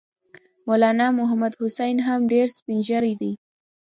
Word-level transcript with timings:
مولنا 0.67 1.07
محمودالحسن 1.19 1.95
هم 2.07 2.19
ډېر 2.31 2.47
سپین 2.57 2.79
ږیری 2.87 3.13
دی. 3.21 3.31